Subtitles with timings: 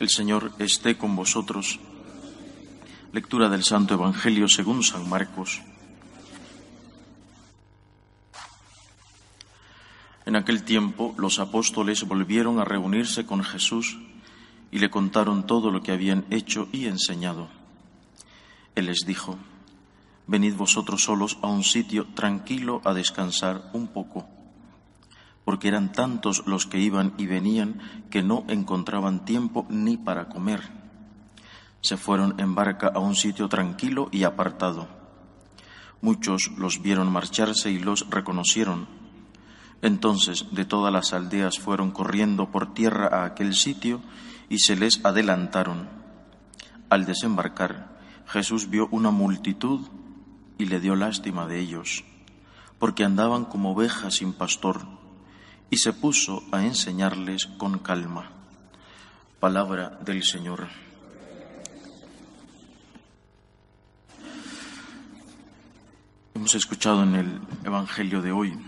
[0.00, 1.78] El Señor esté con vosotros.
[3.12, 5.60] Lectura del Santo Evangelio según San Marcos.
[10.24, 13.98] En aquel tiempo los apóstoles volvieron a reunirse con Jesús
[14.70, 17.50] y le contaron todo lo que habían hecho y enseñado.
[18.74, 19.36] Él les dijo,
[20.26, 24.26] Venid vosotros solos a un sitio tranquilo a descansar un poco
[25.50, 30.62] porque eran tantos los que iban y venían que no encontraban tiempo ni para comer.
[31.80, 34.86] Se fueron en barca a un sitio tranquilo y apartado.
[36.02, 38.86] Muchos los vieron marcharse y los reconocieron.
[39.82, 44.00] Entonces de todas las aldeas fueron corriendo por tierra a aquel sitio
[44.48, 45.88] y se les adelantaron.
[46.90, 49.80] Al desembarcar, Jesús vio una multitud
[50.58, 52.04] y le dio lástima de ellos,
[52.78, 54.99] porque andaban como ovejas sin pastor
[55.70, 58.30] y se puso a enseñarles con calma.
[59.38, 60.68] Palabra del Señor.
[66.34, 68.58] Hemos escuchado en el Evangelio de hoy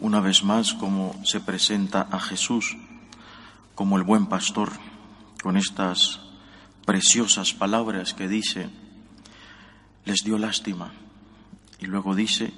[0.00, 2.76] una vez más cómo se presenta a Jesús
[3.74, 4.72] como el buen pastor,
[5.40, 6.20] con estas
[6.84, 8.70] preciosas palabras que dice,
[10.04, 10.90] les dio lástima,
[11.78, 12.52] y luego dice,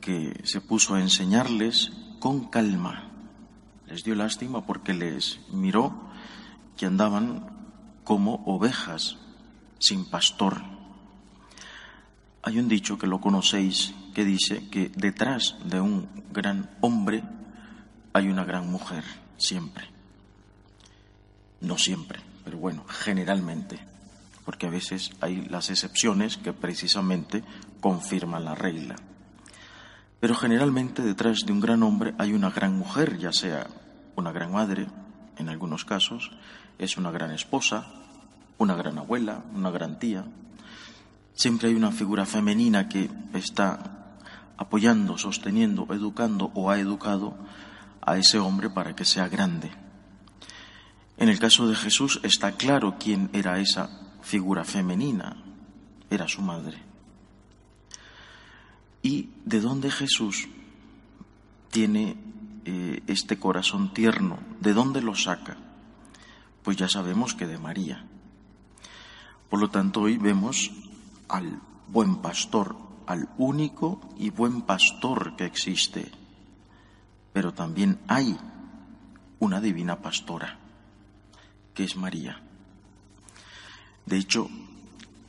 [0.00, 3.10] que se puso a enseñarles con calma.
[3.86, 6.10] Les dio lástima porque les miró
[6.76, 7.46] que andaban
[8.04, 9.16] como ovejas
[9.78, 10.62] sin pastor.
[12.42, 17.22] Hay un dicho que lo conocéis que dice que detrás de un gran hombre
[18.12, 19.04] hay una gran mujer,
[19.36, 19.90] siempre.
[21.60, 23.78] No siempre, pero bueno, generalmente,
[24.44, 27.42] porque a veces hay las excepciones que precisamente
[27.80, 28.96] confirman la regla.
[30.20, 33.66] Pero generalmente detrás de un gran hombre hay una gran mujer, ya sea
[34.14, 34.86] una gran madre,
[35.36, 36.30] en algunos casos,
[36.78, 37.86] es una gran esposa,
[38.58, 40.24] una gran abuela, una gran tía.
[41.34, 44.16] Siempre hay una figura femenina que está
[44.56, 47.36] apoyando, sosteniendo, educando o ha educado
[48.00, 49.70] a ese hombre para que sea grande.
[51.18, 53.90] En el caso de Jesús está claro quién era esa
[54.22, 55.36] figura femenina,
[56.10, 56.85] era su madre.
[59.06, 60.48] ¿Y de dónde Jesús
[61.70, 62.16] tiene
[62.64, 64.40] eh, este corazón tierno?
[64.60, 65.56] ¿De dónde lo saca?
[66.64, 68.04] Pues ya sabemos que de María.
[69.48, 70.72] Por lo tanto, hoy vemos
[71.28, 76.10] al buen pastor, al único y buen pastor que existe.
[77.32, 78.36] Pero también hay
[79.38, 80.58] una divina pastora,
[81.74, 82.42] que es María.
[84.04, 84.50] De hecho,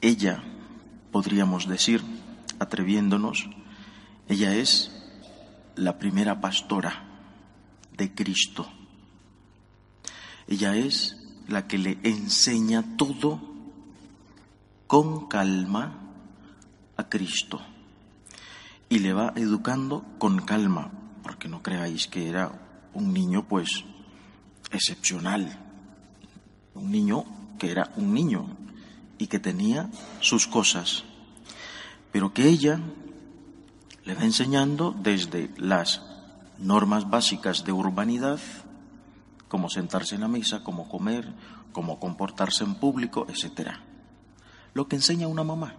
[0.02, 0.42] ella,
[1.12, 2.02] podríamos decir,
[2.58, 3.48] atreviéndonos,
[4.30, 4.92] ella es
[5.76, 7.04] la primera pastora
[7.96, 8.68] de Cristo.
[10.48, 11.18] Ella es
[11.48, 13.40] la que le enseña todo
[14.88, 16.00] con calma
[16.98, 17.62] a Cristo
[18.90, 20.92] y le va educando con calma,
[21.24, 23.84] porque no creáis que era un niño pues
[24.72, 25.60] excepcional,
[26.74, 27.26] un niño
[27.60, 28.48] que era un niño
[29.18, 29.90] y que tenía
[30.20, 31.04] sus cosas,
[32.12, 32.80] pero que ella
[34.08, 36.02] le va enseñando desde las
[36.60, 38.40] normas básicas de urbanidad,
[39.50, 41.34] cómo sentarse en la mesa, cómo comer,
[41.74, 43.72] cómo comportarse en público, etc.
[44.74, 45.76] Lo que enseña una mamá.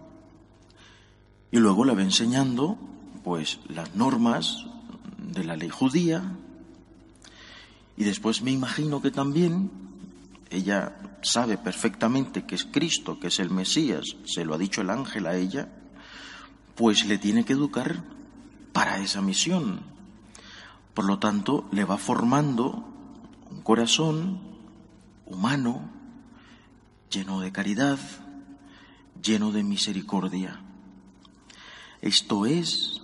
[1.49, 2.77] Y luego le va enseñando,
[3.23, 4.63] pues, las normas
[5.17, 6.21] de la ley judía.
[7.97, 9.71] Y después me imagino que también
[10.51, 14.91] ella sabe perfectamente que es Cristo, que es el Mesías, se lo ha dicho el
[14.91, 15.67] ángel a ella,
[16.75, 18.18] pues le tiene que educar
[18.73, 19.81] para esa misión.
[20.93, 22.83] Por lo tanto, le va formando
[23.49, 24.39] un corazón
[25.25, 25.89] humano,
[27.09, 27.99] lleno de caridad,
[29.21, 30.59] lleno de misericordia.
[32.01, 33.01] Esto es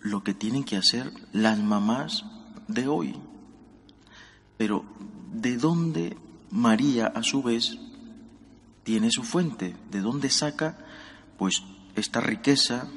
[0.00, 2.24] lo que tienen que hacer las mamás
[2.68, 3.16] de hoy.
[4.56, 4.84] Pero,
[5.32, 6.16] ¿de dónde
[6.50, 7.78] María, a su vez,
[8.82, 9.76] tiene su fuente?
[9.90, 10.78] ¿De dónde saca,
[11.38, 11.62] pues,
[11.96, 12.88] esta riqueza,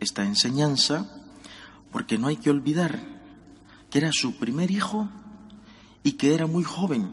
[0.00, 1.17] esta enseñanza
[1.92, 3.00] porque no hay que olvidar
[3.90, 5.08] que era su primer hijo
[6.02, 7.08] y que era muy joven.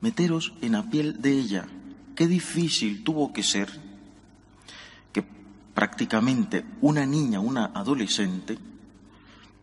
[0.00, 1.66] Meteros en la piel de ella.
[2.14, 3.68] Qué difícil tuvo que ser
[5.12, 5.24] que
[5.74, 8.58] prácticamente una niña, una adolescente,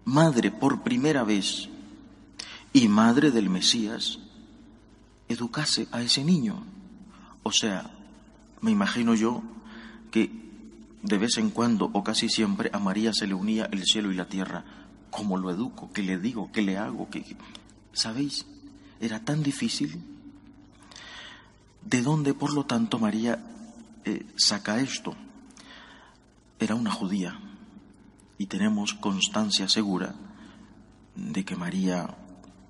[0.06, 1.70] madre por primera vez
[2.74, 4.20] y madre del Mesías,
[5.28, 6.64] educase a ese niño.
[7.44, 7.92] O sea,
[8.62, 9.44] me imagino yo
[10.12, 10.45] que
[11.06, 14.16] de vez en cuando o casi siempre a María se le unía el cielo y
[14.16, 14.66] la tierra.
[15.10, 15.92] ¿Cómo lo educo?
[15.94, 16.52] ¿Qué le digo?
[16.52, 17.10] ¿Qué le hago?
[17.10, 17.38] ¿Qué...
[17.94, 18.46] ¿Sabéis?
[19.00, 20.02] era tan difícil.
[21.84, 23.40] ¿De dónde, por lo tanto, María
[24.04, 25.16] eh, saca esto?
[26.60, 27.40] Era una judía
[28.38, 30.16] y tenemos constancia segura
[31.16, 32.16] de que María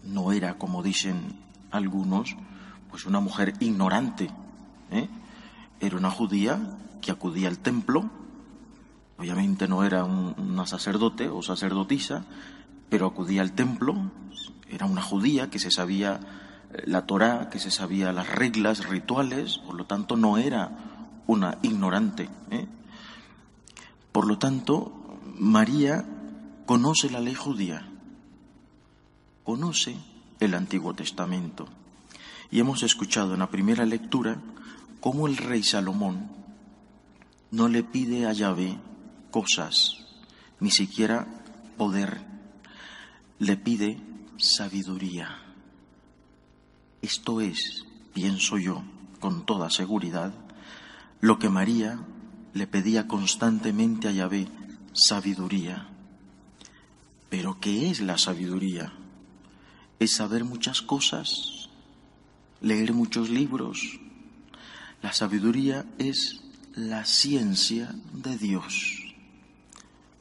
[0.03, 1.39] no era, como dicen
[1.71, 2.35] algunos,
[2.89, 4.29] pues una mujer ignorante.
[4.91, 5.07] ¿eh?
[5.79, 8.09] Era una judía que acudía al templo,
[9.17, 12.25] obviamente no era una sacerdote o sacerdotisa,
[12.89, 13.95] pero acudía al templo,
[14.69, 16.19] era una judía que se sabía
[16.73, 21.57] eh, la Torá, que se sabía las reglas rituales, por lo tanto no era una
[21.61, 22.29] ignorante.
[22.51, 22.67] ¿eh?
[24.11, 26.05] Por lo tanto, María
[26.65, 27.87] conoce la ley judía,
[29.43, 29.97] conoce
[30.39, 31.67] el Antiguo Testamento.
[32.51, 34.37] Y hemos escuchado en la primera lectura
[34.99, 36.29] cómo el rey Salomón
[37.51, 38.77] no le pide a Yahvé
[39.35, 39.97] cosas,
[40.61, 41.27] ni siquiera
[41.75, 42.25] poder,
[43.37, 43.99] le pide
[44.37, 45.27] sabiduría.
[47.01, 47.83] Esto es,
[48.13, 48.81] pienso yo,
[49.19, 50.33] con toda seguridad,
[51.19, 51.99] lo que María
[52.53, 54.47] le pedía constantemente a Yahvé,
[54.93, 55.89] sabiduría.
[57.29, 58.93] Pero ¿qué es la sabiduría?
[59.99, 61.67] Es saber muchas cosas,
[62.61, 63.99] leer muchos libros.
[65.01, 66.39] La sabiduría es
[66.73, 69.04] la ciencia de Dios.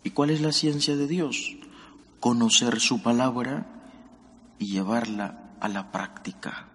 [0.04, 1.56] ¿Y cuál es la ciencia de Dios?
[2.20, 3.66] Conocer su palabra
[4.58, 6.68] y llevarla a la práctica.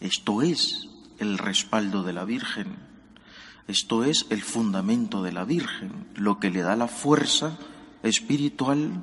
[0.00, 0.88] Esto es
[1.18, 2.76] el respaldo de la Virgen.
[3.66, 7.58] Esto es el fundamento de la Virgen, lo que le da la fuerza
[8.02, 9.02] espiritual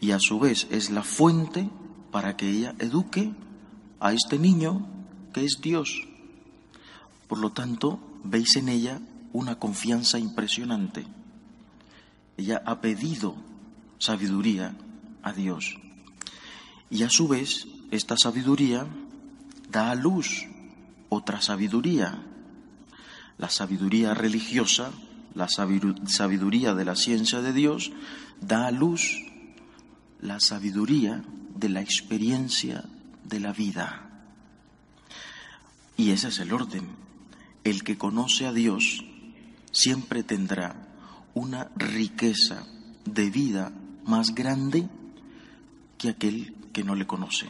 [0.00, 1.68] y a su vez es la fuente
[2.10, 3.32] para que ella eduque
[4.00, 4.86] a este niño
[5.34, 6.06] que es Dios.
[7.26, 9.00] Por lo tanto, veis en ella
[9.32, 11.04] una confianza impresionante.
[12.38, 13.36] Ella ha pedido
[13.98, 14.74] sabiduría
[15.22, 15.76] a Dios.
[16.88, 18.86] Y a su vez, esta sabiduría
[19.70, 20.46] da a luz
[21.08, 22.22] otra sabiduría,
[23.38, 24.92] la sabiduría religiosa,
[25.34, 27.90] la sabiduría de la ciencia de Dios,
[28.40, 29.18] da a luz
[30.20, 31.24] la sabiduría
[31.56, 32.84] de la experiencia
[33.24, 34.08] de la vida.
[35.96, 36.88] Y ese es el orden.
[37.64, 39.04] El que conoce a Dios
[39.72, 40.87] siempre tendrá
[41.38, 42.66] una riqueza
[43.04, 43.70] de vida
[44.04, 44.88] más grande
[45.96, 47.46] que aquel que no le conoce.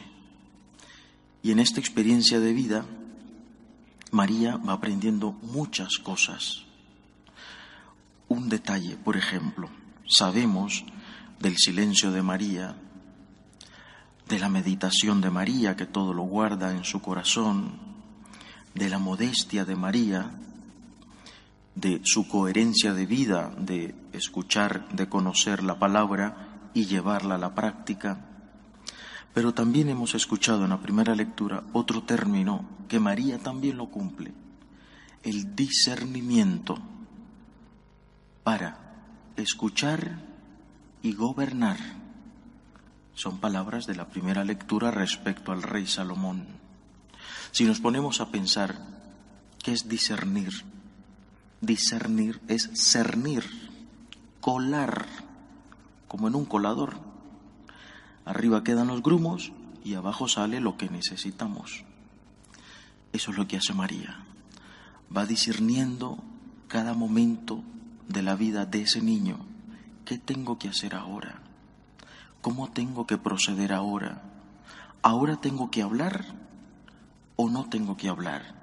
[1.41, 2.85] Y en esta experiencia de vida,
[4.11, 6.65] María va aprendiendo muchas cosas.
[8.27, 9.69] Un detalle, por ejemplo,
[10.07, 10.85] sabemos
[11.39, 12.75] del silencio de María,
[14.27, 17.79] de la meditación de María, que todo lo guarda en su corazón,
[18.75, 20.29] de la modestia de María,
[21.79, 27.55] de su coherencia de vida, de escuchar, de conocer la palabra y llevarla a la
[27.55, 28.25] práctica.
[29.33, 34.33] Pero también hemos escuchado en la primera lectura otro término que María también lo cumple,
[35.23, 36.77] el discernimiento
[38.43, 38.77] para
[39.37, 40.19] escuchar
[41.01, 41.77] y gobernar.
[43.13, 46.45] Son palabras de la primera lectura respecto al rey Salomón.
[47.51, 48.75] Si nos ponemos a pensar,
[49.63, 50.51] ¿qué es discernir?
[51.61, 53.43] Discernir es cernir,
[54.39, 55.05] colar,
[56.07, 56.97] como en un colador.
[58.25, 59.51] Arriba quedan los grumos
[59.83, 61.83] y abajo sale lo que necesitamos.
[63.11, 64.23] Eso es lo que hace María.
[65.15, 66.19] Va discerniendo
[66.67, 67.63] cada momento
[68.07, 69.37] de la vida de ese niño.
[70.05, 71.41] ¿Qué tengo que hacer ahora?
[72.41, 74.21] ¿Cómo tengo que proceder ahora?
[75.01, 76.25] ¿Ahora tengo que hablar
[77.35, 78.55] o no tengo que hablar?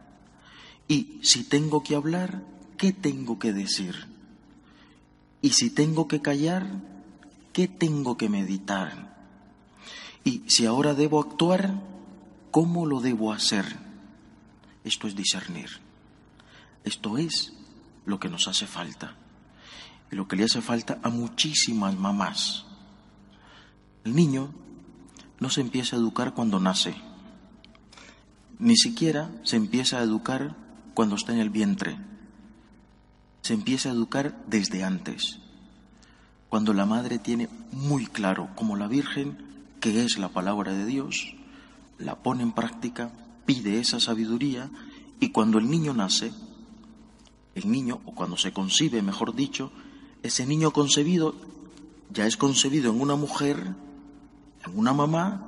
[0.88, 2.42] Y si tengo que hablar,
[2.76, 4.06] ¿qué tengo que decir?
[5.42, 6.66] Y si tengo que callar,
[7.52, 9.16] ¿qué tengo que meditar?
[10.25, 11.80] Y si ahora debo actuar,
[12.50, 13.64] ¿cómo lo debo hacer?
[14.83, 15.71] Esto es discernir.
[16.85, 17.52] Esto es
[18.04, 19.16] lo que nos hace falta.
[20.11, 22.64] Y lo que le hace falta a muchísimas mamás.
[24.04, 24.52] El niño
[25.40, 26.95] no se empieza a educar cuando nace.
[28.59, 30.56] Ni siquiera se empieza a educar
[30.95, 31.99] cuando está en el vientre.
[33.46, 35.38] Se empieza a educar desde antes
[36.48, 39.38] cuando la madre tiene muy claro, como la Virgen,
[39.78, 41.36] que es la palabra de Dios,
[41.96, 43.12] la pone en práctica,
[43.44, 44.68] pide esa sabiduría
[45.20, 46.32] y cuando el niño nace,
[47.54, 49.70] el niño, o cuando se concibe, mejor dicho,
[50.24, 51.36] ese niño concebido
[52.10, 53.76] ya es concebido en una mujer,
[54.64, 55.46] en una mamá,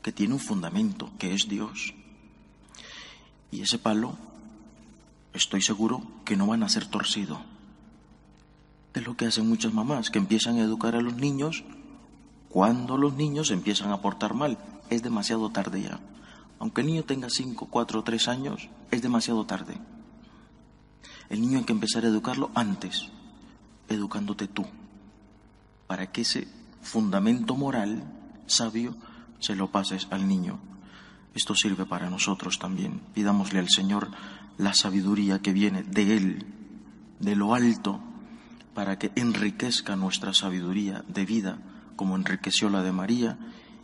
[0.00, 1.92] que tiene un fundamento, que es Dios.
[3.50, 4.16] Y ese palo,
[5.32, 7.40] estoy seguro que no van a ser torcido
[8.94, 11.64] es lo que hacen muchas mamás, que empiezan a educar a los niños
[12.48, 14.58] cuando los niños empiezan a portar mal.
[14.90, 16.00] es demasiado tarde ya.
[16.58, 19.78] Aunque el niño tenga 5, 4, 3 años, es demasiado tarde.
[21.28, 23.08] El niño hay que empezar a educarlo antes,
[23.88, 24.66] educándote tú,
[25.86, 26.48] para que ese
[26.82, 28.02] fundamento moral
[28.46, 28.96] sabio
[29.38, 30.58] se lo pases al niño.
[31.34, 33.00] Esto sirve para nosotros también.
[33.14, 34.10] Pidámosle al Señor
[34.58, 36.46] la sabiduría que viene de Él,
[37.18, 38.00] de lo alto,
[38.74, 41.58] para que enriquezca nuestra sabiduría de vida,
[41.96, 43.38] como enriqueció la de María,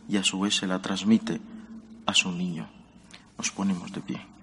[0.09, 1.41] y a su vez se la transmite
[2.05, 2.69] a su niño.
[3.37, 4.36] Nos ponemos de pie.